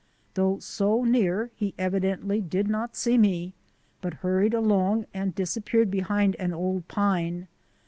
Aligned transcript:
Though 0.33 0.57
so 0.57 1.03
near 1.03 1.51
he 1.55 1.75
evidently 1.77 2.41
did 2.41 2.67
not 2.67 2.95
see 2.95 3.19
me, 3.19 3.53
but 4.01 4.15
hurried 4.25 4.55
along 4.55 5.05
and 5.13 5.35
disappeared 5.35 5.91
behind 5.91 6.35
an 6.37 6.53
old 6.55 6.87
pine. 6.87 7.47